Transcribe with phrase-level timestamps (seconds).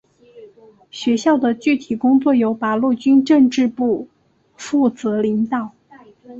[0.89, 4.09] 学校的具体工作由八路军政治部
[4.55, 5.75] 负责领导。